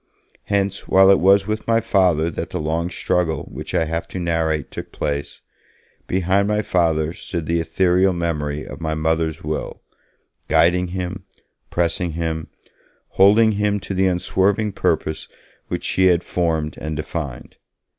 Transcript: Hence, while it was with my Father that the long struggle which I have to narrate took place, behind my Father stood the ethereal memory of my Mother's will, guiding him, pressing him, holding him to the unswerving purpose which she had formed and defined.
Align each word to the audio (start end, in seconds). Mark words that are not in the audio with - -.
Hence, 0.45 0.87
while 0.87 1.11
it 1.11 1.19
was 1.19 1.45
with 1.45 1.67
my 1.67 1.79
Father 1.79 2.31
that 2.31 2.49
the 2.49 2.59
long 2.59 2.89
struggle 2.89 3.43
which 3.51 3.75
I 3.75 3.85
have 3.85 4.07
to 4.07 4.17
narrate 4.19 4.71
took 4.71 4.91
place, 4.91 5.43
behind 6.07 6.47
my 6.47 6.63
Father 6.63 7.13
stood 7.13 7.45
the 7.45 7.59
ethereal 7.59 8.11
memory 8.11 8.65
of 8.65 8.81
my 8.81 8.95
Mother's 8.95 9.43
will, 9.43 9.83
guiding 10.47 10.87
him, 10.87 11.25
pressing 11.69 12.13
him, 12.13 12.47
holding 13.09 13.51
him 13.51 13.79
to 13.81 13.93
the 13.93 14.07
unswerving 14.07 14.71
purpose 14.71 15.27
which 15.67 15.83
she 15.83 16.07
had 16.07 16.23
formed 16.23 16.79
and 16.81 16.95
defined. 16.97 17.57